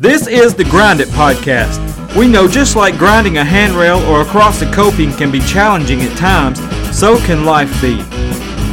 [0.00, 2.16] This is the Grind It Podcast.
[2.16, 6.16] We know just like grinding a handrail or across a coping can be challenging at
[6.16, 6.58] times,
[6.98, 8.02] so can life be.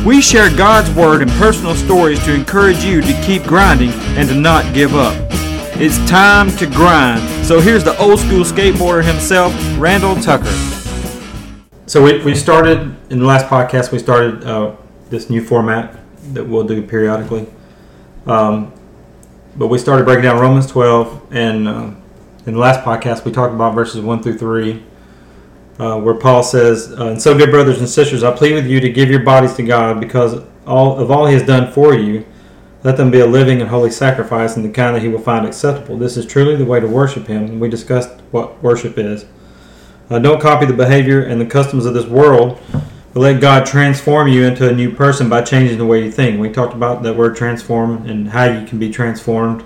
[0.06, 4.36] We share God's Word and personal stories to encourage you to keep grinding and to
[4.36, 5.18] not give up.
[5.76, 7.46] It's time to grind.
[7.46, 10.46] So here's the old school skateboarder himself, Randall Tucker.
[11.88, 14.78] So we, we started, in the last podcast, we started uh,
[15.10, 16.00] this new format
[16.34, 17.48] that we'll do periodically.
[18.26, 18.72] Um,
[19.58, 21.92] but we started breaking down Romans 12, and uh,
[22.46, 24.84] in the last podcast, we talked about verses 1 through 3,
[25.80, 28.80] uh, where Paul says, uh, And so, good brothers and sisters, I plead with you
[28.80, 32.26] to give your bodies to God because all of all he has done for you.
[32.84, 35.46] Let them be a living and holy sacrifice and the kind that he will find
[35.46, 35.98] acceptable.
[35.98, 37.60] This is truly the way to worship him.
[37.60, 39.26] We discussed what worship is.
[40.10, 42.60] Uh, don't copy the behavior and the customs of this world,
[43.18, 46.40] but let God transform you into a new person by changing the way you think.
[46.40, 49.64] We talked about that word transform and how you can be transformed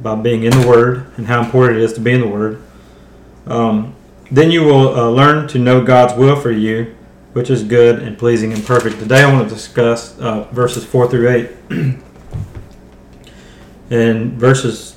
[0.00, 2.62] by being in the Word and how important it is to be in the Word.
[3.46, 3.94] Um,
[4.30, 6.96] then you will uh, learn to know God's will for you,
[7.34, 8.98] which is good and pleasing and perfect.
[8.98, 11.50] Today I want to discuss uh, verses 4 through 8.
[13.90, 14.96] and verses,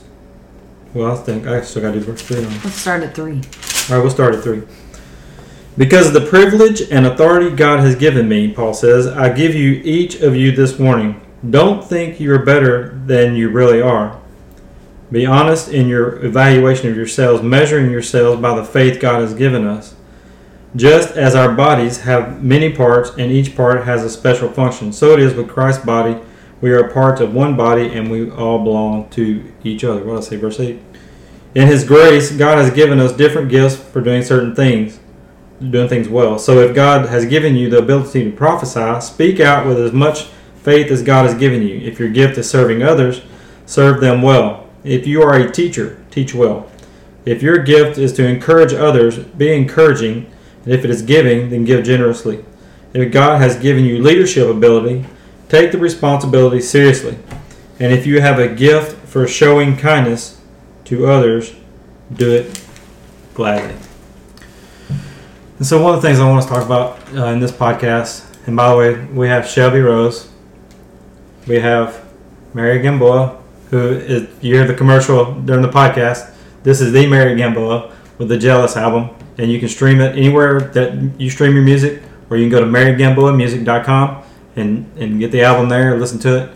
[0.94, 2.61] well, I think I still got to do verse 3 now.
[2.63, 3.34] Let's start at three.
[3.34, 4.63] All right, we'll start at 3.
[5.80, 9.81] Because of the privilege and authority God has given me, Paul says, I give you
[9.85, 11.22] each of you this warning.
[11.49, 14.19] Don't think you are better than you really are.
[15.09, 19.66] Be honest in your evaluation of yourselves, measuring yourselves by the faith God has given
[19.66, 19.95] us.
[20.75, 25.13] Just as our bodies have many parts and each part has a special function, so
[25.13, 26.19] it is with Christ's body.
[26.59, 30.03] We are a part of one body and we all belong to each other.
[30.03, 30.77] What did I say, verse 8?
[31.55, 34.98] In His grace, God has given us different gifts for doing certain things,
[35.59, 36.39] doing things well.
[36.39, 40.25] So if God has given you the ability to prophesy, speak out with as much
[40.55, 41.75] faith as God has given you.
[41.79, 43.21] If your gift is serving others,
[43.66, 44.67] serve them well.
[44.83, 46.69] If you are a teacher, teach well.
[47.25, 50.31] If your gift is to encourage others, be encouraging.
[50.63, 52.44] And if it is giving, then give generously.
[52.94, 55.05] If God has given you leadership ability,
[55.47, 57.17] take the responsibility seriously.
[57.79, 60.41] And if you have a gift for showing kindness
[60.85, 61.53] to others,
[62.13, 62.63] do it
[63.34, 63.75] gladly.
[65.59, 68.25] And so, one of the things I want to talk about uh, in this podcast,
[68.47, 70.31] and by the way, we have Shelby Rose,
[71.47, 72.02] we have
[72.53, 76.34] Mary Gamboa, who is you hear the commercial during the podcast.
[76.64, 80.62] This is the Mary Gamboa with the Jealous album, and you can stream it anywhere
[80.62, 84.24] that you stream your music, or you can go to marygamboamusic.com
[84.56, 86.52] and and get the album there, listen to it.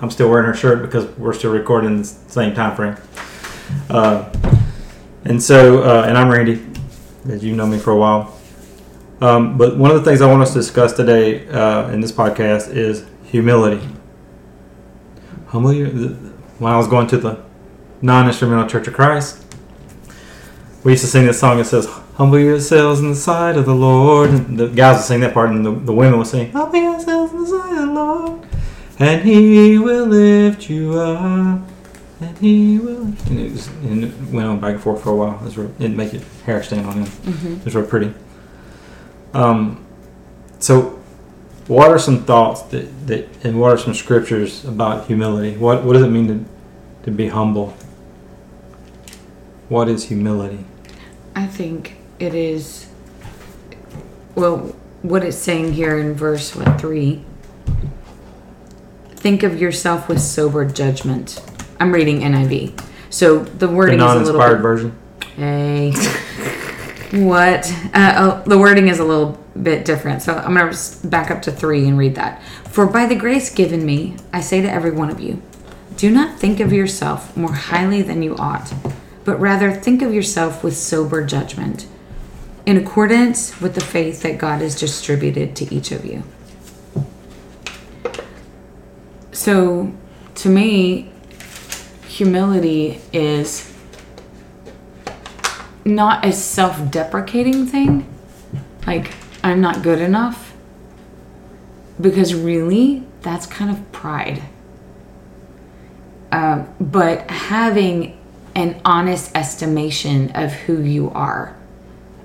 [0.00, 2.96] I'm still wearing her shirt because we're still recording in the same time frame.
[3.90, 4.32] Uh,
[5.26, 6.64] and so, uh, and I'm Randy,
[7.28, 8.37] as you know me for a while.
[9.20, 12.12] Um, but one of the things I want us to discuss today uh, in this
[12.12, 13.86] podcast is humility.
[15.48, 15.72] Humble.
[15.72, 17.42] When I was going to the
[18.00, 19.44] non-instrumental Church of Christ,
[20.84, 23.74] we used to sing this song that says, "Humble yourselves in the sight of the
[23.74, 26.78] Lord." And the guys would sing that part, and the, the women would sing, "Humble
[26.78, 28.46] yourselves in the sight of the Lord,
[28.98, 31.60] and He will lift you up."
[32.20, 33.02] And he will.
[33.02, 35.36] And it, was, and it went on back and forth for a while.
[35.36, 37.04] It, was real, it didn't make it hair stand on him.
[37.04, 37.52] Mm-hmm.
[37.54, 38.12] It was real pretty.
[39.34, 39.84] Um,
[40.58, 40.98] so,
[41.66, 45.56] what are some thoughts that, that and what are some scriptures about humility?
[45.56, 46.44] What what does it mean to
[47.04, 47.76] to be humble?
[49.68, 50.64] What is humility?
[51.34, 52.86] I think it is.
[54.34, 57.24] Well, what it's saying here in verse what three.
[59.10, 61.42] Think of yourself with sober judgment.
[61.80, 62.80] I'm reading NIV,
[63.10, 64.62] so the The wording is a little non-inspired bit.
[64.62, 64.98] version.
[65.36, 65.92] Hey.
[67.10, 67.72] what?
[67.94, 70.22] Uh, oh, the wording is a little bit different.
[70.22, 72.42] So I'm going to back up to three and read that.
[72.70, 75.42] For by the grace given me, I say to every one of you,
[75.96, 78.72] do not think of yourself more highly than you ought,
[79.24, 81.88] but rather think of yourself with sober judgment,
[82.66, 86.22] in accordance with the faith that God has distributed to each of you.
[89.32, 89.92] So,
[90.36, 91.10] to me,
[92.06, 93.67] humility is
[95.94, 98.06] not a self deprecating thing,
[98.86, 99.12] like
[99.42, 100.54] I'm not good enough,
[102.00, 104.42] because really, that's kind of pride.
[106.30, 108.18] Um, but having
[108.54, 111.56] an honest estimation of who you are,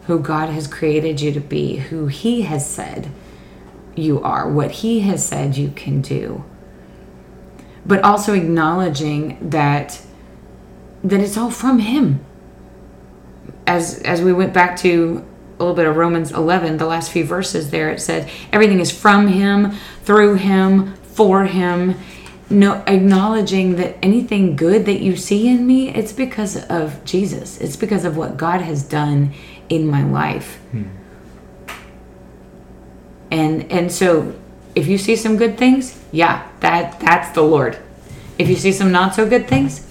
[0.08, 3.10] who God has created you to be, who He has said
[3.96, 6.44] you are, what He has said you can do.
[7.86, 10.02] But also acknowledging that
[11.04, 12.24] that it's all from Him.
[13.66, 15.26] As as we went back to
[15.60, 18.92] a little bit of Romans 11, the last few verses there, it said everything is
[18.92, 19.72] from Him,
[20.04, 21.96] through Him, for Him,
[22.50, 27.60] no acknowledging that anything good that you see in me, it's because of Jesus.
[27.60, 29.34] It's because of what God has done
[29.70, 30.58] in my life.
[30.72, 30.84] Hmm.
[33.32, 34.36] And and so
[34.76, 37.78] if you see some good things, yeah, that that's the Lord.
[38.38, 39.88] If you see some not so good things,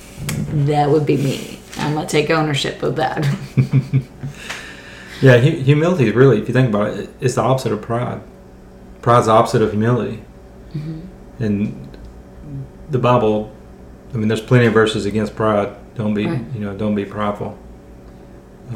[0.67, 1.62] that would be me.
[1.79, 3.25] I'm gonna take ownership of that.
[5.21, 8.21] Yeah, hu- humility really, if you think about it, it's the opposite of pride.
[9.03, 10.21] Pride's the opposite of humility.
[11.39, 11.97] And
[12.91, 13.53] the Bible,
[14.13, 15.77] I mean, there's plenty of verses against pride.
[15.95, 16.45] Don't be, Right.
[16.55, 17.57] you know, don't be prideful.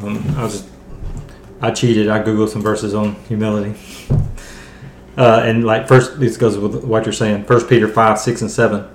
[0.01, 0.65] Um, I was,
[1.61, 2.07] I cheated.
[2.07, 3.77] I googled some verses on humility.
[5.17, 7.43] Uh, and like first, this goes with what you're saying.
[7.45, 8.85] First Peter five, six, and seven.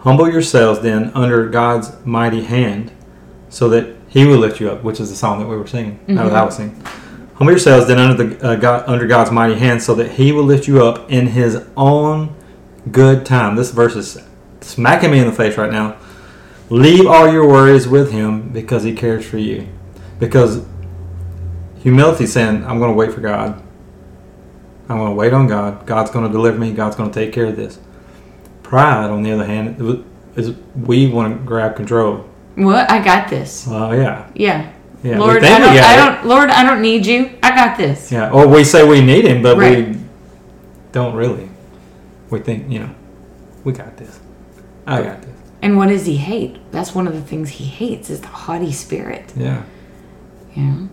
[0.00, 2.92] Humble yourselves then under God's mighty hand,
[3.52, 4.82] so that He will lift you up.
[4.82, 6.00] Which is the song that we were singing.
[6.16, 6.82] That was I was singing.
[7.34, 10.44] Humble yourselves then under the uh, God, under God's mighty hand, so that He will
[10.44, 12.34] lift you up in His own
[12.90, 13.54] good time.
[13.54, 14.22] This verse is
[14.62, 15.98] smacking me in the face right now.
[16.70, 19.68] Leave all your worries with Him because He cares for you.
[20.18, 20.64] Because
[21.80, 23.62] humility saying, I'm going to wait for God.
[24.88, 25.84] I'm going to wait on God.
[25.86, 26.72] God's going to deliver me.
[26.72, 27.78] God's going to take care of this.
[28.62, 30.06] Pride, on the other hand,
[30.36, 32.28] is we want to grab control.
[32.56, 32.90] What?
[32.90, 33.66] I got this.
[33.66, 34.70] Well, yeah, Yeah.
[35.02, 35.18] yeah.
[35.18, 37.30] Lord, I don't, I don't Lord, I don't need you.
[37.42, 38.12] I got this.
[38.12, 39.88] Yeah, or we say we need Him, but Right.
[39.88, 39.96] we
[40.92, 41.48] don't really.
[42.30, 42.90] We think, you know,
[43.64, 44.20] we got this.
[44.86, 45.30] I got this.
[45.60, 46.58] And what does he hate?
[46.72, 49.32] That's one of the things he hates is the haughty spirit.
[49.36, 49.62] Yeah,
[50.54, 50.88] You know?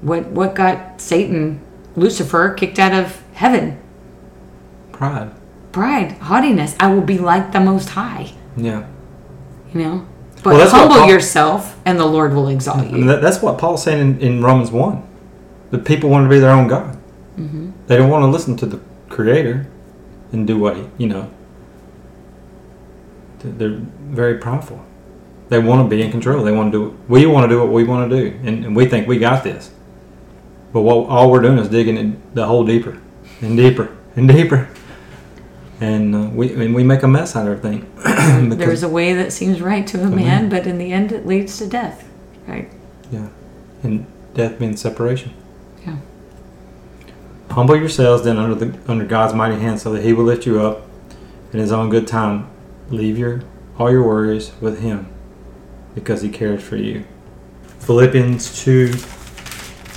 [0.00, 1.60] What what got Satan,
[1.94, 3.78] Lucifer, kicked out of heaven?
[4.92, 5.30] pride.
[5.72, 6.74] Pride, haughtiness.
[6.80, 8.32] I will be like the most high.
[8.56, 8.86] Yeah.
[9.72, 10.06] You know?
[10.42, 13.04] But Well, humble Paul- yourself and the Lord will exalt you.
[13.04, 15.02] that, that's what Paul's saying in, in Romans 1.
[15.70, 16.96] The people want to be their own God.
[17.38, 17.70] Mm-hmm.
[17.86, 19.66] They don't want to listen to the Creator
[20.32, 21.30] and do what, he, you know.
[23.40, 23.80] They're-
[24.10, 24.84] very prideful.
[25.48, 26.44] They want to be in control.
[26.44, 26.98] They want to do.
[27.08, 29.42] We want to do what we want to do, and, and we think we got
[29.42, 29.70] this.
[30.72, 32.98] But what all we're doing is digging the hole deeper,
[33.40, 34.68] and deeper, and deeper,
[35.82, 37.90] and uh, we mean, we make a mess out of everything.
[38.56, 40.48] There's a way that seems right to a man, man.
[40.48, 42.08] but in the end it leads to death.
[42.46, 42.70] Right?
[43.10, 43.28] Yeah.
[43.82, 45.34] And death means separation.
[45.84, 45.96] Yeah.
[47.50, 50.60] Humble yourselves then under the under God's mighty hand so that he will lift you
[50.60, 50.86] up
[51.52, 52.48] in his own good time.
[52.90, 53.42] Leave your
[53.76, 55.08] all your worries with him
[55.96, 57.04] because he cares for you.
[57.80, 58.92] Philippians two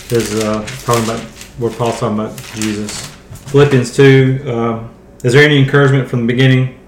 [0.10, 1.20] is uh, talking about
[1.60, 3.06] where Paul's talking about Jesus.
[3.52, 4.88] Philippians two, uh,
[5.25, 6.80] is there any encouragement from the beginning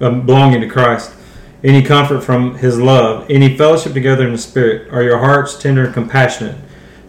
[0.00, 1.12] um, belonging to Christ?
[1.66, 5.86] any comfort from his love, any fellowship together in the Spirit, are your hearts tender
[5.86, 6.56] and compassionate,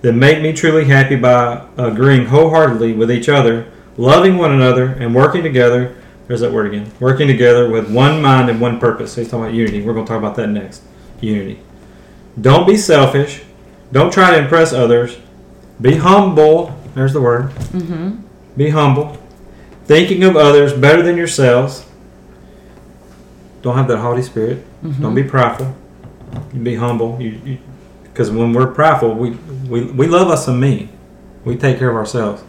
[0.02, 5.14] then make me truly happy by agreeing wholeheartedly with each other, loving one another, and
[5.14, 5.96] working together.
[6.28, 6.92] There's that word again.
[7.00, 9.14] Working together with one mind and one purpose.
[9.14, 9.81] So he's talking about unity.
[9.81, 10.81] We're going to talk about that next.
[11.22, 11.62] Unity.
[12.40, 13.44] Don't be selfish.
[13.92, 15.18] Don't try to impress others.
[15.80, 16.78] Be humble.
[16.96, 17.52] There's the word.
[17.52, 18.22] Mm-hmm.
[18.58, 19.18] Be humble.
[19.88, 21.86] Thinking of others better than yourselves.
[23.62, 24.66] Don't have that haughty spirit.
[24.84, 25.01] Mm-hmm.
[25.01, 25.75] Don't be prideful.
[26.54, 27.19] You be humble.
[27.22, 27.57] You,
[28.04, 29.31] because when we're prideful, we,
[29.69, 30.89] we we love us and me.
[31.45, 32.44] We take care of ourselves.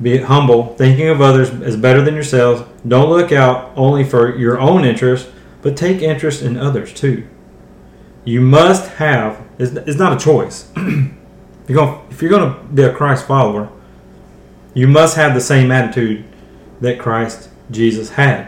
[0.00, 2.62] Be humble, thinking of others is better than yourselves.
[2.86, 5.28] Don't look out only for your own interest,
[5.60, 7.26] but take interest in others too.
[8.24, 9.44] You must have.
[9.58, 10.70] It's, it's not a choice.
[10.76, 11.12] you're
[11.68, 13.70] going if you're going to be a Christ follower,
[14.78, 16.24] you must have the same attitude
[16.80, 18.46] that Christ Jesus had.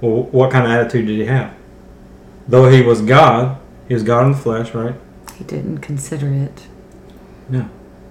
[0.00, 1.52] Well, what kind of attitude did he have?
[2.46, 4.94] Though he was God, he was God in the flesh, right?
[5.34, 6.68] He didn't consider it.
[7.48, 7.68] No.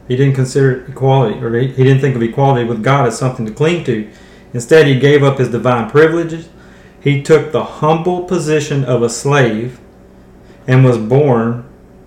[0.10, 3.46] He didn't consider equality, or he, he didn't think of equality with God as something
[3.46, 4.12] to cling to.
[4.54, 6.50] Instead, he gave up his divine privileges.
[7.00, 9.80] He took the humble position of a slave
[10.68, 11.64] and was born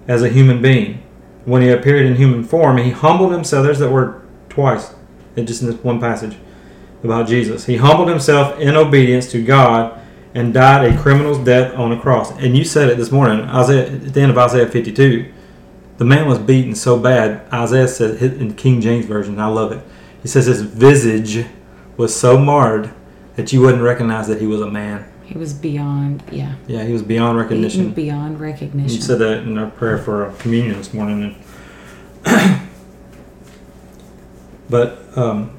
[0.06, 1.02] as a human being.
[1.46, 3.64] When he appeared in human form, he humbled himself.
[3.64, 4.20] There's that word
[4.50, 4.92] twice,
[5.36, 6.36] in just in this one passage
[7.02, 7.66] about Jesus.
[7.66, 9.98] He humbled himself in obedience to God
[10.34, 12.30] and died a criminal's death on a cross.
[12.32, 15.32] And you said it this morning, Isaiah, at the end of Isaiah 52.
[15.96, 17.42] The man was beaten so bad.
[17.52, 19.84] Isaiah said in the King James version, I love it.
[20.22, 21.46] He says his visage
[21.96, 22.90] was so marred
[23.36, 25.10] that you wouldn't recognize that he was a man.
[25.24, 27.92] He was beyond, yeah, Yeah, he was beyond beaten recognition.
[27.92, 28.96] beyond recognition.
[28.96, 31.36] You said that in our prayer for our communion this morning.
[32.24, 32.59] And
[34.70, 35.56] but um,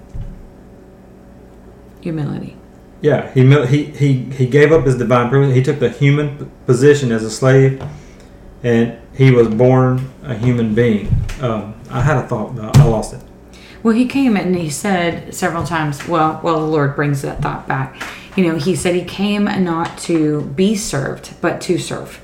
[2.02, 2.58] Humility.
[3.02, 5.54] yeah, he, he he he gave up his divine privilege.
[5.54, 7.84] He took the human position as a slave,
[8.64, 11.14] and he was born a human being.
[11.42, 13.22] Um, I had a thought, but I lost it.
[13.84, 17.68] Well, he came and he said several times, well, well, the Lord brings that thought
[17.68, 18.02] back.
[18.36, 22.24] You know, he said he came not to be served, but to serve.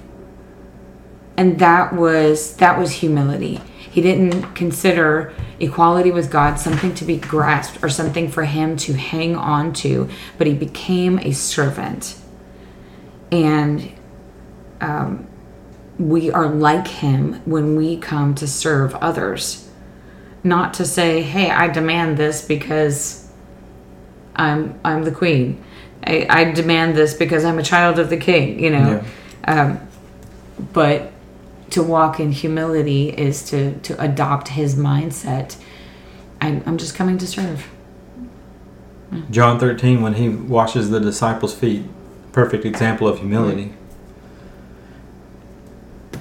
[1.35, 3.59] And that was that was humility.
[3.97, 8.93] He didn't consider equality with God something to be grasped or something for him to
[8.93, 12.15] hang on to, but he became a servant.
[13.31, 13.91] And
[14.81, 15.27] um,
[15.97, 19.67] we are like him when we come to serve others.
[20.43, 23.27] Not to say, hey, I demand this because
[24.35, 25.63] I'm I'm the queen.
[26.03, 29.03] I, I demand this because I'm a child of the king, you know.
[29.45, 29.79] Um,
[30.71, 31.13] but
[31.71, 35.57] to walk in humility is to to adopt his mindset.
[36.39, 37.67] I'm, I'm just coming to serve.
[39.31, 41.85] John 13, when he washes the disciples' feet,
[42.31, 43.73] perfect example of humility.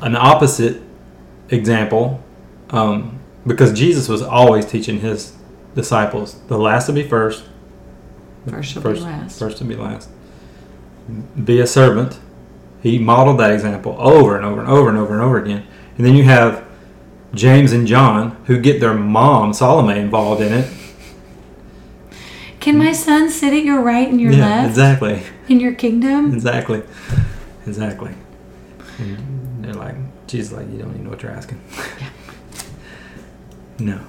[0.00, 0.80] An opposite
[1.48, 2.22] example,
[2.70, 5.34] um, because Jesus was always teaching his
[5.74, 7.44] disciples the last to be first,
[8.48, 9.38] First first, be last.
[9.38, 10.08] first to be last.
[11.44, 12.20] Be a servant.
[12.86, 15.66] He modeled that example over and over and over and over and over again.
[15.96, 16.64] And then you have
[17.34, 20.72] James and John who get their mom Salome involved in it.
[22.60, 25.22] Can my son sit at your right and your yeah, left exactly.
[25.48, 26.32] in your kingdom?
[26.32, 26.82] Exactly.
[27.66, 28.14] Exactly.
[28.98, 29.96] And they're like,
[30.28, 31.60] Jesus, like you don't even know what you're asking.
[32.00, 32.08] Yeah.
[33.78, 34.00] no,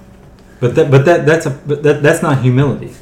[0.60, 2.92] but that, but that, that's a, but that, that's not humility.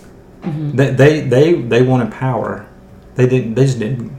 [0.43, 0.73] Mhm.
[0.73, 2.67] They, they, they, they wanted power.
[3.15, 3.55] They didn't.
[3.55, 4.13] They just didn't.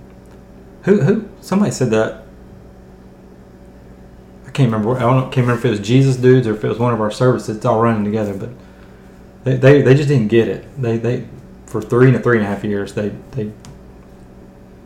[0.87, 1.27] Who, who?
[1.41, 2.23] Somebody said that.
[4.45, 4.95] I can't remember.
[4.95, 5.23] I don't.
[5.23, 7.57] Can't remember if it was Jesus dudes or if it was one of our services.
[7.57, 8.49] It's all running together, but
[9.43, 10.81] they, they, they just didn't get it.
[10.81, 11.27] They, they,
[11.65, 13.51] for three and three and a half years, they, they,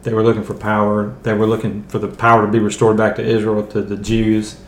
[0.02, 1.16] they were looking for power.
[1.22, 4.60] They were looking for the power to be restored back to Israel, to the Jews.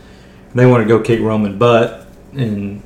[0.53, 2.83] They wanted to go kick Roman butt, and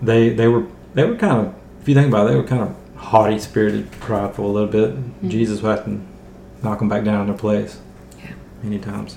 [0.00, 2.62] they, they were, they were kind of, if you think about it, they were kind
[2.62, 4.96] of haughty spirited, prideful a little bit.
[4.96, 5.28] Mm-hmm.
[5.28, 6.00] Jesus would have to
[6.62, 7.78] knock them back down in their place.
[8.18, 8.32] Yeah.
[8.62, 9.16] Many times.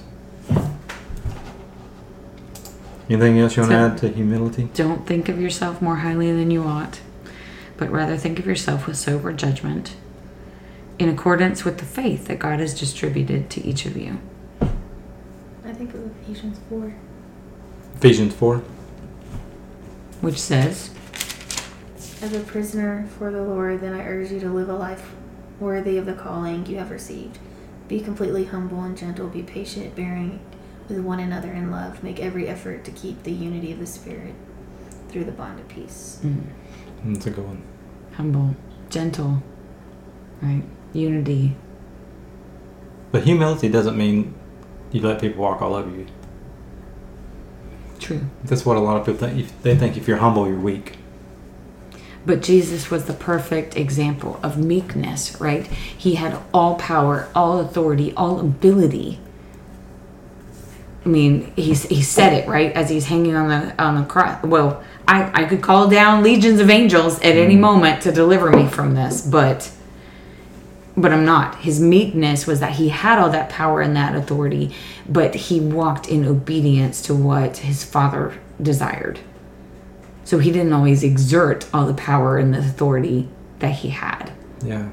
[3.09, 4.69] Anything else you want to add to humility?
[4.75, 6.99] Don't think of yourself more highly than you ought,
[7.75, 9.95] but rather think of yourself with sober judgment,
[10.99, 14.19] in accordance with the faith that God has distributed to each of you.
[14.61, 16.93] I think of Ephesians 4.
[17.95, 18.57] Ephesians 4.
[20.21, 20.91] Which says,
[22.21, 25.15] As a prisoner for the Lord, then I urge you to live a life
[25.59, 27.39] worthy of the calling you have received.
[27.87, 29.27] Be completely humble and gentle.
[29.27, 30.39] Be patient, bearing
[30.87, 32.03] with one another in love.
[32.03, 34.35] Make every effort to keep the unity of the Spirit
[35.09, 36.19] through the bond of peace.
[36.23, 36.43] mm,
[37.05, 37.63] That's a good one.
[38.13, 38.55] humble,
[38.91, 39.41] gentle,
[40.41, 40.63] right?
[40.93, 41.55] Unity.
[43.11, 44.35] But humility doesn't mean
[44.91, 46.05] you let people walk all over you.
[47.99, 48.21] True.
[48.43, 49.61] That's what a lot of people think.
[49.63, 50.97] They think if you're humble, you're weak.
[52.25, 55.65] But Jesus was the perfect example of meekness, right?
[55.67, 59.19] He had all power, all authority, all ability.
[61.05, 64.43] I mean, he's he said it right as he's hanging on the on the cross.
[64.43, 67.61] Well, I I could call down legions of angels at any mm.
[67.61, 69.71] moment to deliver me from this, but
[70.97, 71.59] but I'm not.
[71.59, 74.75] His meekness was that he had all that power and that authority,
[75.07, 79.19] but he walked in obedience to what his father desired.
[80.29, 84.31] So he didn't always exert all the power and the authority that he had.
[84.63, 84.89] Yeah.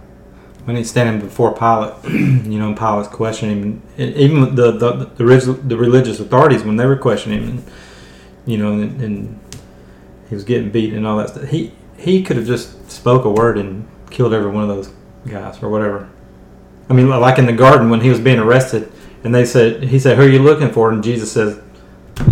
[0.64, 1.92] When he's standing before Pilate,
[2.50, 6.96] you know, Pilate's questioning him, even the the the, the religious authorities when they were
[6.96, 7.64] questioning him, and,
[8.46, 9.40] you know, and, and
[10.30, 11.50] he was getting beaten and all that stuff.
[11.50, 14.90] He he could have just spoke a word and killed every one of those
[15.28, 16.08] guys or whatever.
[16.88, 18.90] I mean, like in the garden when he was being arrested,
[19.22, 21.60] and they said he said, "Who are you looking for?" And Jesus says,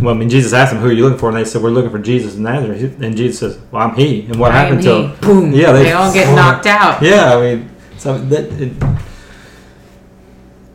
[0.03, 1.71] "Well, I mean, Jesus asked him, who are you looking for?" And they said, "We're
[1.71, 4.83] looking for Jesus of Nazareth." And Jesus says, "Well, I'm he." And what I happened
[4.83, 5.17] to he.
[5.21, 5.53] Boom.
[5.53, 7.03] Yeah, they, they- all get knocked out.
[7.03, 8.45] yeah, I mean, so that.
[8.61, 8.73] It,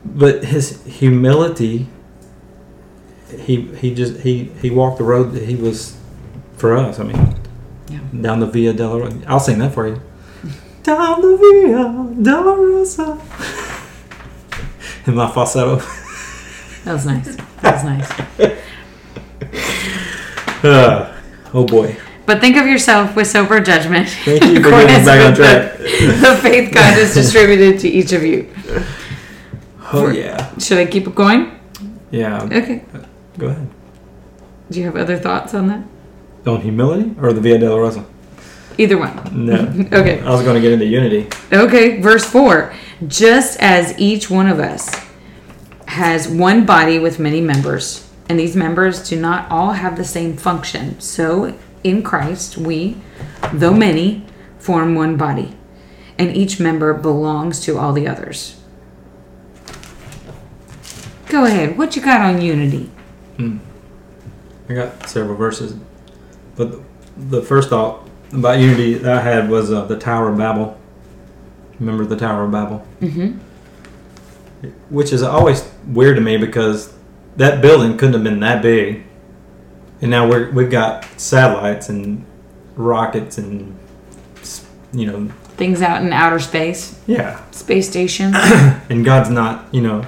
[0.06, 1.88] but his humility,
[3.40, 5.98] he he just he he walked the road that he was
[6.58, 7.00] for us.
[7.00, 7.36] I mean,
[7.90, 8.00] Yeah.
[8.22, 9.24] down the Via Dolorosa.
[9.28, 10.02] I'll sing that for you.
[10.84, 13.20] Down the Via Dolorosa.
[15.08, 15.78] In my falsetto.
[16.86, 17.36] That was nice.
[17.62, 18.58] That was nice.
[20.64, 21.16] Uh,
[21.54, 21.98] oh boy.
[22.26, 24.10] But think of yourself with sober judgment.
[24.10, 25.78] Thank you for getting back on track.
[25.78, 25.86] The,
[26.22, 28.50] the faith God has distributed to each of you.
[29.92, 30.56] Oh yeah.
[30.60, 31.60] Should I keep it going?
[32.12, 32.44] Yeah.
[32.44, 32.84] Okay.
[33.38, 33.70] Go ahead.
[34.70, 35.84] Do you have other thoughts on that?
[36.46, 38.06] On humility or the Via Dolorosa?
[38.78, 39.46] Either one.
[39.46, 39.88] No.
[40.00, 40.22] Okay.
[40.22, 41.28] I was going to get into unity.
[41.52, 42.74] Okay, verse 4.
[43.08, 44.90] Just as each one of us
[45.88, 50.38] has one body with many members, and these members do not all have the same
[50.38, 52.96] function, so in Christ, we,
[53.52, 54.24] though many,
[54.60, 55.58] form one body,
[56.20, 58.62] and each member belongs to all the others.
[61.28, 61.78] Go ahead.
[61.78, 62.92] What you got on unity?
[63.38, 63.58] Hmm.
[64.68, 65.76] I got several verses,
[66.56, 66.80] but
[67.18, 70.80] the first thought about unity that I had was uh, the Tower of Babel.
[71.80, 72.86] Remember the Tower of Babel?
[73.02, 73.40] Mm-hmm.
[74.90, 76.94] Which is always weird to me because
[77.40, 79.04] that building couldn't have been that big,
[80.02, 82.26] and now we're we've got satellites and
[82.76, 83.78] rockets and
[84.94, 88.34] you know Things out in outer space, yeah, space station.
[88.36, 90.06] and God's not you know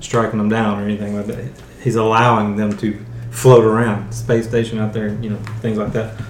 [0.00, 1.44] striking them down or anything like that.
[1.82, 2.96] He's allowing them to
[3.30, 6.20] float around space station out there, you know things like that.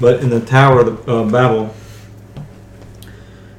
[0.00, 1.72] But in the Tower of the, uh, Babel,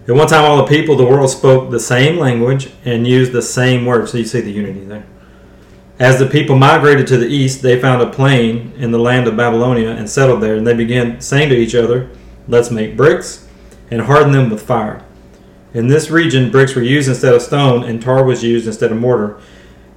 [0.08, 3.32] at one time all the people of the world spoke the same language and used
[3.32, 4.12] the same words.
[4.12, 5.06] So you see the unity there.
[6.04, 9.38] As the people migrated to the east, they found a plain in the land of
[9.38, 10.58] Babylonia and settled there.
[10.58, 12.10] And they began saying to each other,
[12.46, 13.48] Let's make bricks
[13.90, 15.02] and harden them with fire.
[15.74, 18.98] In this region, bricks were used instead of stone, and tar was used instead of
[18.98, 19.40] mortar.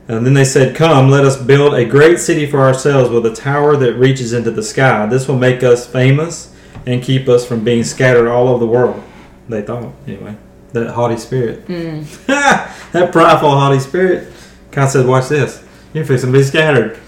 [0.06, 3.34] And then they said, Come, let us build a great city for ourselves with a
[3.34, 5.06] tower that reaches into the sky.
[5.06, 6.54] This will make us famous
[6.86, 9.02] and keep us from being scattered all over the world.
[9.48, 10.36] They thought, anyway.
[10.72, 11.66] That haughty spirit.
[11.66, 12.26] Mm.
[12.92, 14.32] that prideful, haughty spirit.
[14.70, 15.65] God said, Watch this.
[15.95, 16.99] You're fixing to be scattered.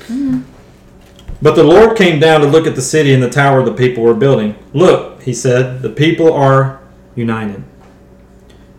[1.40, 4.02] But the Lord came down to look at the city and the tower the people
[4.02, 4.56] were building.
[4.72, 6.80] Look, he said, the people are
[7.14, 7.62] united.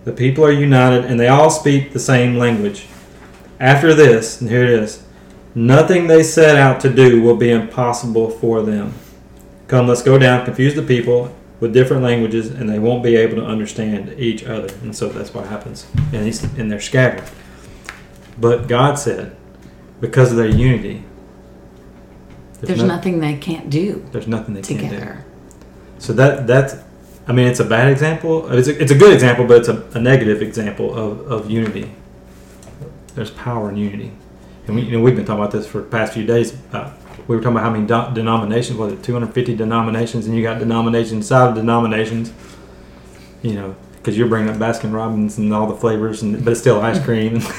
[0.04, 2.88] The people are united and they all speak the same language.
[3.60, 5.04] After this, and here it is
[5.56, 8.94] nothing they set out to do will be impossible for them.
[9.68, 13.36] Come, let's go down, confuse the people with different languages, and they won't be able
[13.36, 14.74] to understand each other.
[14.82, 15.88] And so that's what happens.
[16.14, 17.24] And, he's, and they're scattered.
[18.38, 19.36] But God said,
[20.02, 21.04] because of their unity,
[22.62, 24.90] There's no- nothing they can't do there's nothing they can't do.
[24.90, 25.26] together.
[26.00, 26.76] So that that's,
[27.28, 28.52] I mean, it's a bad example.
[28.52, 31.92] It's a, it's a good example, but it's a, a negative example of, of unity.
[33.16, 34.12] There's power in unity,
[34.68, 36.56] and we you know we've been talking about this for the past few days.
[36.72, 36.92] Uh,
[37.28, 40.58] we were talking about how many do- denominations was it 250 denominations, and you got
[40.60, 42.32] denominations inside of denominations.
[43.42, 46.62] You know, because you're bringing up Baskin Robbins and all the flavors, and but it's
[46.62, 47.42] still ice cream.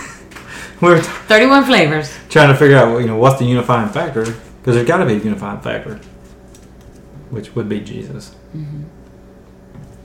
[0.81, 2.17] we were t- 31 flavors.
[2.29, 5.15] trying to figure out you know what's the unifying factor because there's got to be
[5.15, 5.97] a unifying factor,
[7.31, 8.35] which would be Jesus.
[8.57, 8.83] Mm-hmm.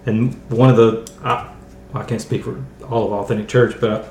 [0.05, 1.53] And one of the I,
[1.93, 4.09] I can't speak for all of Authentic Church, but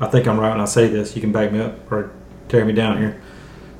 [0.00, 1.14] I, I think I'm right when I say this.
[1.14, 2.10] You can back me up or
[2.48, 3.20] tear me down here.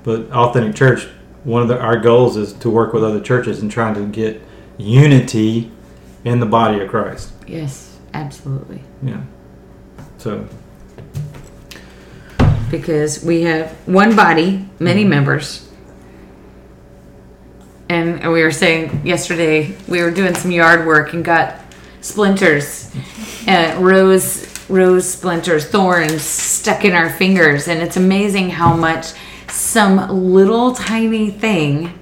[0.04, 1.04] But Authentic Church,
[1.44, 4.40] one of the, our goals is to work with other churches and trying to get
[4.76, 5.70] unity
[6.24, 7.32] in the body of Christ.
[7.46, 8.82] Yes, absolutely.
[9.02, 9.22] Yeah.
[10.18, 10.48] So
[12.70, 15.10] Because we have one body, many Mm-hmm.
[15.10, 15.68] members.
[17.88, 21.54] And we were saying yesterday, we were doing some yard work and got
[22.02, 22.94] splinters,
[23.46, 29.06] uh, rose rose splinters, thorns stuck in our fingers, and it's amazing how much
[29.48, 29.96] some
[30.34, 31.98] little tiny thing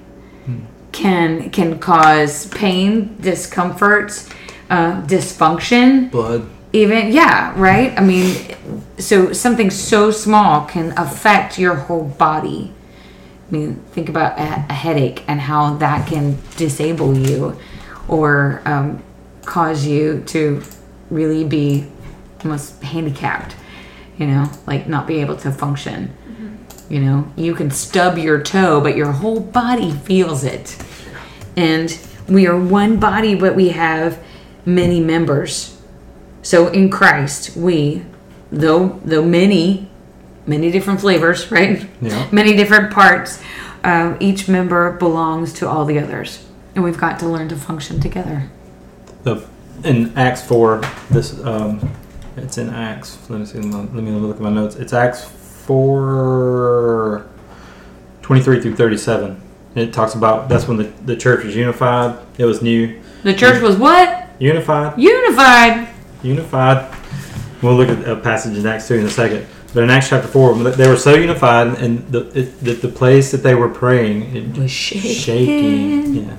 [0.91, 4.11] can can cause pain, discomfort,
[4.69, 6.49] uh, dysfunction blood.
[6.73, 7.97] Even yeah right?
[7.97, 8.55] I mean
[8.97, 12.73] so something so small can affect your whole body.
[13.47, 17.57] I mean think about a, a headache and how that can disable you
[18.07, 19.03] or um,
[19.45, 20.61] cause you to
[21.09, 21.87] really be
[22.43, 23.55] almost handicapped
[24.17, 26.13] you know like not be able to function.
[26.89, 30.77] You know you can stub your toe but your whole body feels it.
[31.55, 34.21] And we are one body but we have
[34.65, 35.76] many members
[36.47, 38.05] so in Christ, we,
[38.53, 39.89] though though many,
[40.45, 41.85] many different flavors, right?
[42.01, 42.25] Yeah.
[42.31, 43.43] Many different parts.
[43.83, 47.99] Um, each member belongs to all the others, and we've got to learn to function
[47.99, 48.49] together.
[49.23, 49.45] the
[49.83, 50.79] in Acts four.
[51.09, 51.91] This um,
[52.37, 53.29] it's in Acts.
[53.29, 53.59] Let me see.
[53.59, 54.77] Let me look at my notes.
[54.77, 57.27] It's Acts four.
[58.21, 59.41] 23 through 37
[59.75, 63.61] it talks about that's when the, the church was unified it was new The church
[63.61, 65.87] was what unified unified.
[66.23, 66.93] Unified
[67.61, 70.27] we'll look at a passage in acts 2 in a second but in acts chapter
[70.27, 74.35] 4 they were so unified and the, it, the, the place that they were praying
[74.35, 75.13] it Was shaking.
[75.13, 76.15] shaking.
[76.15, 76.37] Yeah,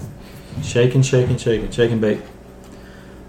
[0.63, 2.21] shaking, shaking, shaking, shaking, bake.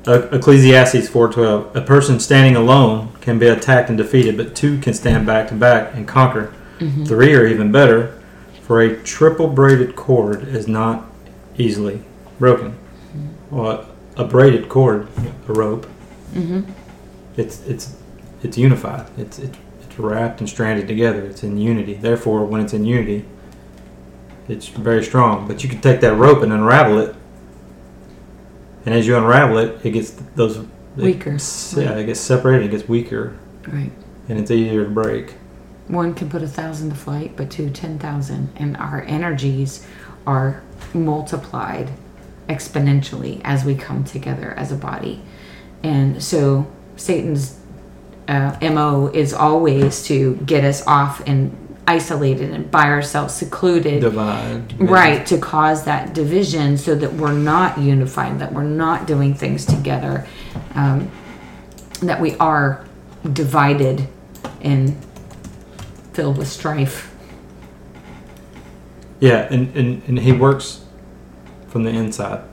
[0.07, 1.75] Ecclesiastes four twelve.
[1.75, 5.53] A person standing alone can be attacked and defeated, but two can stand back to
[5.55, 6.51] back and conquer.
[6.79, 7.03] Mm-hmm.
[7.03, 8.19] Three are even better,
[8.63, 11.05] for a triple braided cord is not
[11.57, 12.01] easily
[12.39, 12.71] broken.
[12.71, 13.55] Mm-hmm.
[13.55, 15.07] Well, a braided cord,
[15.47, 15.85] a rope,
[16.33, 16.61] hmm
[17.37, 17.95] it's it's
[18.43, 19.07] it's unified.
[19.17, 21.23] It's it, it's wrapped and stranded together.
[21.25, 21.93] It's in unity.
[21.93, 23.25] Therefore, when it's in unity,
[24.47, 27.15] It's very strong, but you can take that rope and unravel it,
[28.85, 30.65] and as you unravel it, it gets those it
[30.97, 31.33] Weaker.
[31.35, 32.65] s- yeah, it gets separated.
[32.65, 33.33] It gets weaker,
[33.67, 33.91] Right.
[34.27, 35.35] and it's easier to break.
[35.87, 38.49] One can put a thousand to flight, but two, ten thousand.
[38.57, 39.85] And our energies
[40.25, 40.61] are
[40.93, 41.91] multiplied
[42.49, 45.21] exponentially as we come together as a body.
[45.83, 47.59] And so Satan's
[48.27, 51.55] uh, MO is always to get us off and
[51.89, 54.01] isolated and by ourselves, secluded.
[54.01, 54.79] Divide.
[54.79, 59.65] Right, to cause that division so that we're not unified, that we're not doing things
[59.65, 60.27] together,
[60.75, 61.11] um,
[62.01, 62.85] that we are
[63.33, 64.07] divided
[64.61, 64.95] and
[66.13, 67.11] filled with strife.
[69.19, 70.85] Yeah, and, and, and he works
[71.69, 72.43] from the inside.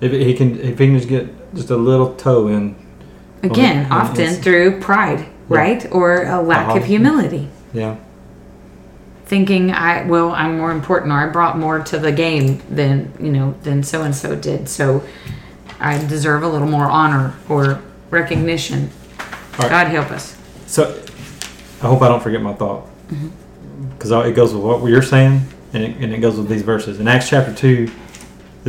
[0.00, 2.74] If he can, if he can just get just a little toe in,
[3.42, 5.86] Again, On on often through pride, right?
[5.92, 6.78] Or a lack Uh-huh.
[6.78, 7.48] of humility.
[7.72, 7.96] yeah,
[9.26, 13.30] Thinking I well, I'm more important or I brought more to the game than you
[13.32, 14.68] know, than so and so did.
[14.68, 15.02] So
[15.80, 17.80] I deserve a little more honor or
[18.10, 18.90] recognition.
[19.58, 19.68] Right.
[19.70, 20.36] God help us.
[20.66, 21.00] So,
[21.82, 23.88] I hope I don't forget my thought Mm-hmm.
[23.90, 25.40] because it goes with what you're saying,
[25.72, 26.98] and it, and it goes with these verses.
[27.00, 27.88] In Acts chapter two,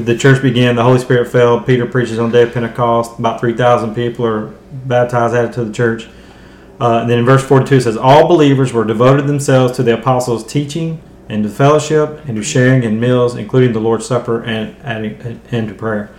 [0.03, 0.75] the, church began.
[0.75, 1.59] The Holy Spirit fell.
[1.59, 3.17] Peter preaches on the day of Pentecost.
[3.17, 4.47] About three thousand people are
[4.85, 6.07] baptized, added to the church.
[6.79, 9.97] Uh, and then in verse 42 it says, All believers were devoted themselves to the
[9.97, 14.75] apostles' teaching and to fellowship and to sharing in meals, including the Lord's Supper and,
[14.83, 16.13] and, and to prayer.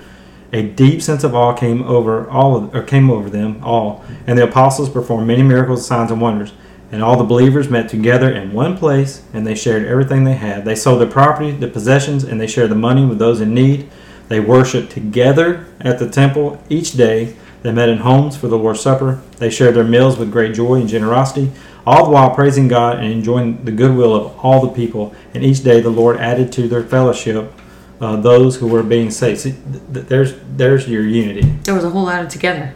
[0.53, 4.39] A deep sense of awe came over all of, or came over them all, and
[4.39, 6.53] the apostles performed many miracles, signs, and wonders.
[6.91, 10.65] And all the believers met together in one place, and they shared everything they had.
[10.65, 13.91] They sold their property, their possessions, and they shared the money with those in need.
[14.29, 17.37] They worshiped together at the temple each day.
[17.63, 19.21] They met in homes for the Lord's Supper.
[19.37, 21.51] They shared their meals with great joy and generosity,
[21.87, 25.15] all the while praising God and enjoying the goodwill of all the people.
[25.35, 27.53] And each day the Lord added to their fellowship
[28.01, 29.41] uh, those who were being saved.
[29.41, 31.43] See, th- th- there's there's your unity.
[31.65, 32.75] There was a whole lot of together.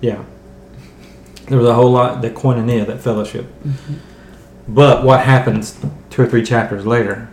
[0.00, 0.24] Yeah.
[1.48, 3.46] There was a whole lot that koinonia, that fellowship.
[4.66, 5.78] But what happens
[6.10, 7.28] two or three chapters later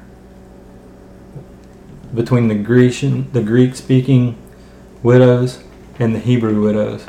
[2.13, 4.37] between the Grecian, the Greek speaking
[5.01, 5.63] widows
[5.97, 7.05] and the Hebrew widows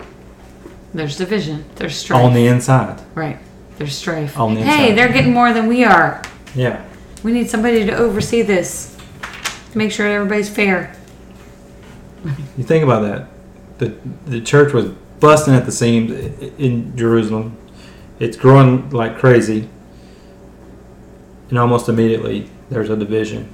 [0.94, 1.64] There's division.
[1.74, 2.22] There's strife.
[2.24, 3.00] on the inside?
[3.14, 3.38] right.
[3.78, 4.38] There's strife.
[4.38, 6.22] On the hey, they're getting more than we are.
[6.54, 6.84] Yeah.
[7.24, 8.96] We need somebody to oversee this.
[9.72, 10.94] To make sure everybody's fair.
[12.56, 13.28] You think about that.
[13.78, 16.10] The the church was busting at the seams
[16.58, 17.56] in Jerusalem.
[18.18, 19.68] It's growing like crazy.
[21.48, 23.44] And almost immediately there's a division.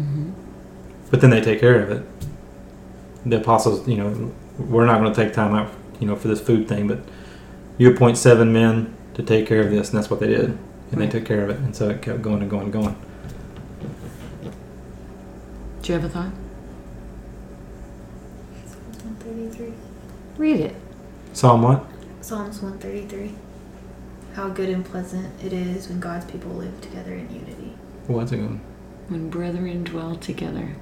[0.00, 0.30] Mm-hmm.
[1.10, 2.06] But then they take care of it.
[3.26, 6.40] The apostles, you know, we're not going to take time out, you know, for this
[6.40, 7.00] food thing, but
[7.76, 10.56] you appoint seven men to take care of this, and that's what they did.
[10.92, 12.96] And they took care of it, and so it kept going and going and going.
[15.82, 16.32] Do you have a thought?
[18.66, 19.72] Psalms 133.
[20.36, 20.76] Read it.
[21.32, 21.84] Psalm what?
[22.20, 23.34] Psalms 133.
[24.34, 27.72] How good and pleasant it is when God's people live together in unity.
[28.06, 28.60] What's it going?
[29.08, 30.76] When brethren dwell together.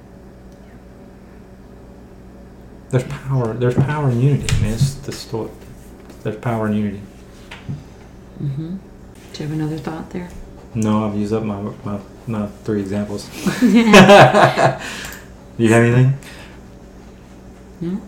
[2.89, 3.53] There's power.
[3.53, 4.53] There's power in unity.
[4.55, 5.51] I mean, it's the story.
[6.23, 7.01] There's power in unity.
[8.41, 8.77] Mm-hmm.
[9.33, 10.29] Do you have another thought there?
[10.73, 13.27] No, I've used up my my, my three examples.
[13.59, 14.81] Do you have
[15.57, 16.13] anything?
[17.81, 18.01] No.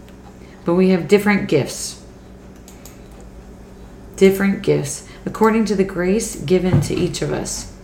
[0.66, 2.04] But we have different gifts.
[4.16, 7.76] Different gifts according to the grace given to each of us.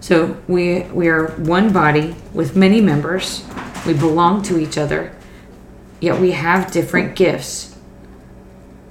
[0.00, 3.44] So we we are one body with many members.
[3.86, 5.14] We belong to each other.
[6.00, 7.74] Yet we have different gifts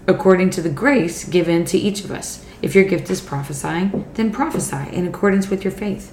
[0.07, 2.45] according to the grace given to each of us.
[2.61, 6.11] If your gift is prophesying, then prophesy in accordance with your faith.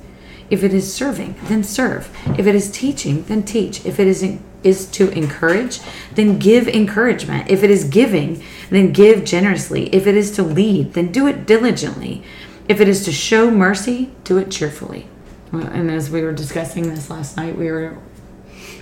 [0.51, 2.15] If it is serving, then serve.
[2.39, 3.87] If it is teaching, then teach.
[3.87, 4.23] If it is
[4.63, 5.81] is to encourage,
[6.15, 7.51] then give encouragement.
[7.51, 9.95] If it is giving, then give generously.
[9.95, 12.23] If it is to lead, then do it diligently.
[12.69, 15.09] If it is to show mercy, do it cheerfully.
[15.53, 17.99] And as we were discussing this last night, we were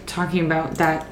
[0.07, 1.07] talking about that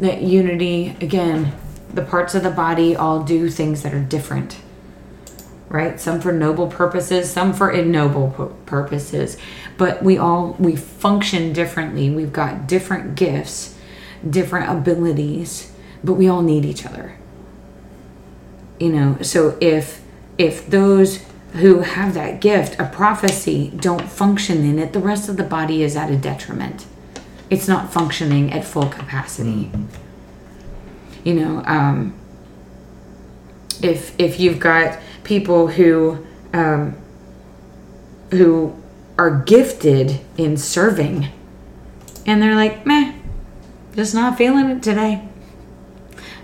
[0.00, 1.52] that unity again.
[1.92, 4.58] The parts of the body all do things that are different
[5.68, 9.36] right some for noble purposes some for ignoble pu- purposes
[9.76, 13.73] but we all we function differently we've got different gifts
[14.30, 17.16] different abilities but we all need each other.
[18.78, 20.02] You know so if
[20.36, 25.36] if those who have that gift a prophecy don't function in it the rest of
[25.36, 26.86] the body is at a detriment.
[27.50, 29.70] It's not functioning at full capacity.
[31.22, 32.14] You know um
[33.82, 36.96] if if you've got people who um,
[38.30, 38.74] who
[39.18, 41.28] are gifted in serving
[42.26, 43.13] and they're like, meh,
[43.94, 45.26] just not feeling it today.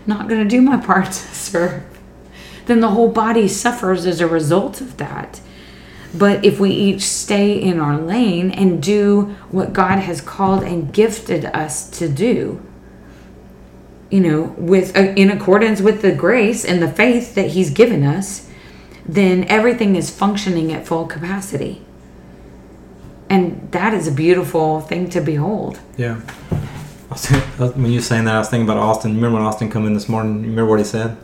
[0.06, 1.82] Not going to do my part to serve.
[2.66, 5.40] Then the whole body suffers as a result of that.
[6.14, 10.92] But if we each stay in our lane and do what God has called and
[10.92, 12.60] gifted us to do,
[14.10, 18.02] you know, with uh, in accordance with the grace and the faith that He's given
[18.04, 18.48] us,
[19.06, 21.84] then everything is functioning at full capacity.
[23.28, 25.78] And that is a beautiful thing to behold.
[25.96, 26.20] Yeah.
[27.10, 29.10] I was thinking- When you were saying that, I was thinking about Austin.
[29.10, 30.36] You remember when Austin come in this morning?
[30.44, 31.16] You remember what he said?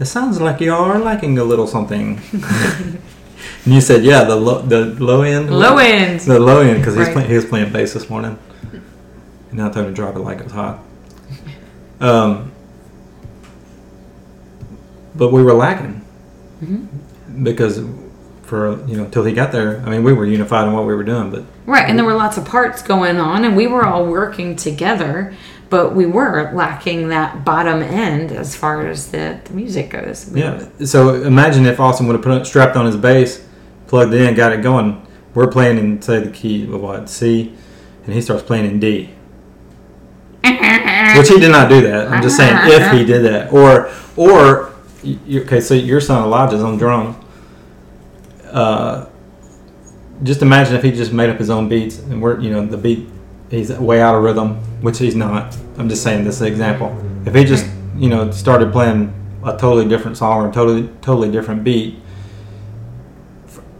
[0.00, 2.20] It sounds like you are liking a little something.
[2.32, 5.50] and you said, yeah, the low, the low end.
[5.50, 6.20] Low end.
[6.20, 7.12] The low end, because Right.
[7.12, 8.36] play, he was playing bass this morning.
[9.52, 10.80] And I told him to drop it like it was hot.
[12.00, 12.50] Um,
[15.14, 16.00] but we were lacking
[16.64, 17.44] Mm-hmm.
[17.44, 17.80] because
[18.52, 19.80] for you know till he got there.
[19.80, 22.12] I mean, we were unified in what we were doing, but Right, and there were
[22.12, 25.34] lots of parts going on, and we were all working together,
[25.70, 30.30] but we were lacking that bottom end as far as the, the music goes.
[30.30, 30.68] We Yeah.
[30.84, 33.42] So imagine if Austin would have put it, strapped on his bass,
[33.86, 35.00] plugged in, got it going.
[35.32, 37.54] We're playing in say the key of what C,
[38.04, 39.14] and he starts playing in D.
[40.44, 42.08] Which he did not do that.
[42.08, 46.62] I'm just saying if he did that, or or you, okay, so your son Elijah's
[46.62, 47.18] on drum.
[48.52, 49.08] Uh,
[50.22, 52.76] just imagine if he just made up his own beats and we're you know the
[52.76, 53.08] beat
[53.50, 55.56] he's way out of rhythm, which he's not.
[55.78, 56.96] I'm just saying this is an example.
[57.26, 59.12] If he just you know started playing
[59.44, 61.98] a totally different song or a totally totally different beat,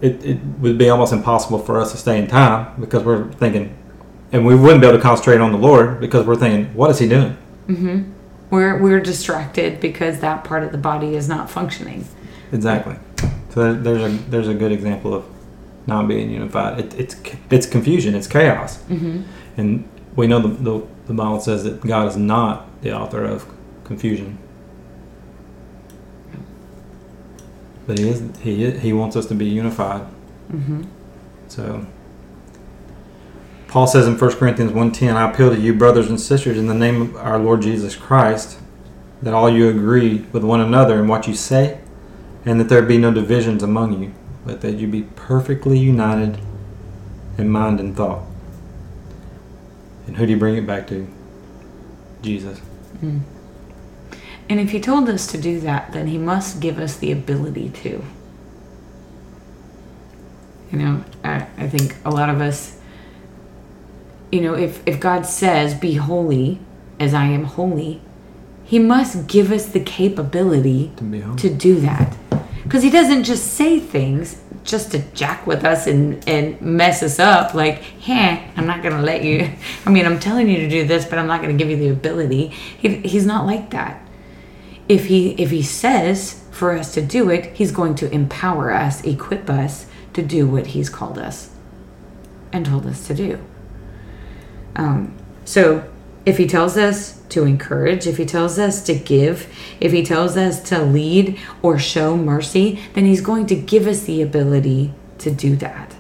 [0.01, 3.77] it, it would be almost impossible for us to stay in time because we're thinking,
[4.33, 6.99] and we wouldn't be able to concentrate on the Lord because we're thinking, what is
[6.99, 7.37] he doing?
[8.51, 12.05] We're, we're distracted because that part of the body is not functioning.
[12.53, 12.97] Exactly.
[13.53, 15.25] So there's a there's a good example of
[15.87, 16.81] not being unified.
[16.81, 17.17] It, it's
[17.51, 18.15] it's confusion.
[18.15, 18.79] It's chaos.
[18.85, 19.23] Mm-hmm.
[19.59, 23.47] And we know the, the the Bible says that God is not the author of
[23.85, 24.39] confusion.
[27.87, 30.07] But he is he is, he wants us to be unified.
[30.51, 30.85] Mm-hmm.
[31.49, 31.87] So
[33.69, 36.75] Paul says in 1 Corinthians 1:10, I appeal to you brothers and sisters in the
[36.75, 38.59] name of our Lord Jesus Christ
[39.21, 41.82] that all you agree with one another in what you say
[42.45, 44.13] and that there be no divisions among you,
[44.45, 46.39] but that you be perfectly united
[47.39, 48.23] in mind and thought.
[50.07, 51.07] And who do you bring it back to?
[52.23, 52.59] Jesus.
[53.01, 53.19] Hmm.
[54.49, 57.71] And if he told us to do that, then he must give us the ability
[57.71, 58.05] to.
[60.71, 62.79] You know, I, I think a lot of us,
[64.31, 66.59] you know, if, if God says, be holy
[66.99, 68.01] as I am holy,
[68.65, 72.17] he must give us the capability To to do that.
[72.73, 77.19] Because he doesn't just say things just to jack with us and, and mess us
[77.19, 77.53] up.
[77.53, 79.51] Like, hey, I'm not to let you.
[79.87, 81.89] I mean, I'm telling you to do this, but I'm not to give you the
[81.89, 82.47] ability.
[82.49, 84.01] He, he's not like that.
[84.89, 89.05] If he if he says for us to do it, he's going to empower us,
[89.05, 91.51] equip us to do what he's called us
[92.55, 93.39] and told us to do.
[94.77, 95.92] Um, so
[96.25, 100.37] if he tells us to encourage, if he tells us to give, if he tells
[100.37, 105.31] us to lead or show mercy, then he's going to give us the ability to
[105.31, 105.97] do that.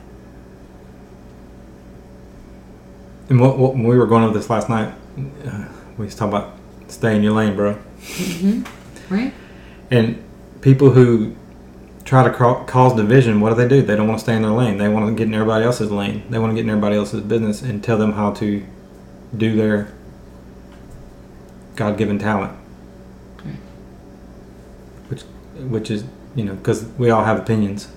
[3.28, 4.92] And what, what, when we were going over this last night,
[5.46, 5.64] uh,
[5.96, 6.58] we was talking about
[6.88, 7.78] stay in your lane, bro.
[9.08, 9.32] Right?
[9.90, 10.22] And
[10.60, 11.34] people who
[12.04, 13.82] try to ca- cause division, what do they do?
[13.82, 14.76] They don't want to stay in their lane.
[14.76, 16.24] They want to get in everybody else's lane.
[16.30, 18.64] They want to get in everybody else's business and tell them how to
[19.36, 19.92] do their
[21.76, 22.58] God-given talent.
[25.08, 25.22] Which,
[25.58, 26.04] which is
[26.34, 27.88] you know, because we all have opinions,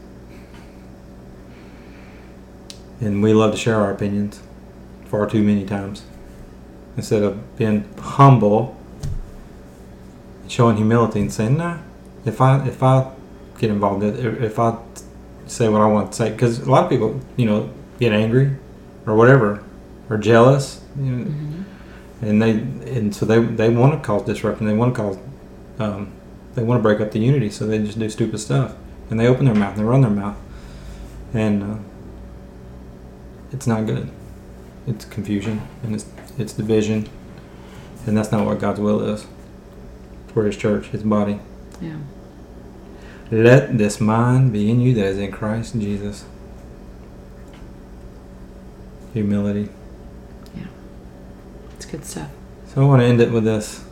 [2.99, 4.41] and we love to share our opinions
[5.05, 6.03] far too many times.
[6.97, 8.77] Instead of being humble
[10.47, 11.79] showing humility and saying, "Nah,
[12.25, 13.11] if I if I
[13.59, 14.77] get involved, if if I
[15.47, 18.55] say what I want to say, because a lot of people, you know, get angry
[19.05, 19.63] or whatever,
[20.09, 21.61] or jealous, you know, mm-hmm.
[22.21, 24.67] And they and so they they want to cause disruption.
[24.67, 25.17] They want to cause,
[25.80, 26.12] um,
[26.56, 27.49] they want to break up the unity.
[27.49, 28.75] So they just do stupid stuff,
[29.10, 30.38] and they open their mouth and they run their mouth,
[31.34, 31.78] and uh,
[33.51, 34.10] it's not good.
[34.88, 36.06] It's confusion and it's
[36.38, 37.10] it's division,
[38.06, 39.25] and that's not what God's will is
[40.28, 41.39] for his church, his body.
[41.82, 41.97] Yeah.
[43.32, 46.25] Let this mind be in you that is in Christ Jesus.
[49.13, 49.69] Humility.
[51.95, 52.27] Good stuff.
[52.27, 53.86] Uh, so I want to end it with this.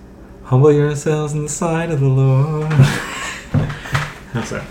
[0.44, 2.66] Humble yourselves in the sight of the Lord.
[4.34, 4.66] How's that?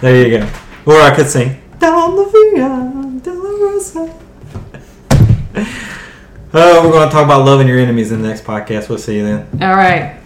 [0.00, 0.50] There you go.
[0.86, 1.60] Or I could sing.
[1.78, 4.16] down the Via Dolorosa.
[6.52, 8.88] Oh, we're going to talk about loving your enemies in the next podcast.
[8.88, 9.62] We'll see you then.
[9.62, 10.19] All right.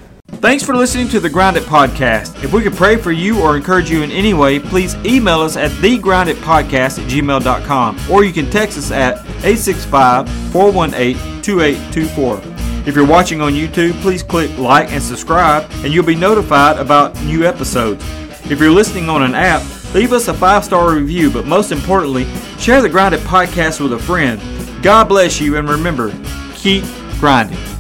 [0.45, 2.45] Thanks for listening to the Grind It Podcast.
[2.45, 5.57] If we could pray for you or encourage you in any way, please email us
[5.57, 12.43] at thegrinditpodcast at gmail.com or you can text us at 865 418 2824.
[12.87, 17.19] If you're watching on YouTube, please click like and subscribe and you'll be notified about
[17.23, 18.05] new episodes.
[18.51, 19.63] If you're listening on an app,
[19.95, 22.27] leave us a five star review, but most importantly,
[22.59, 24.39] share the Grind It Podcast with a friend.
[24.83, 26.13] God bless you and remember,
[26.55, 26.85] keep
[27.19, 27.74] grinding.